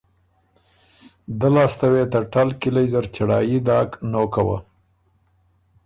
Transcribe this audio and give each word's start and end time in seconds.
دۀ 1.39 1.47
لاسته 1.55 1.85
وې 1.93 2.03
ته 2.11 2.19
ټل 2.33 2.49
کِلئ 2.61 2.85
زر 2.93 3.05
چړهايي 3.15 3.59
داک 3.67 3.89
نوکه 4.11 4.41
وه۔ 4.47 4.57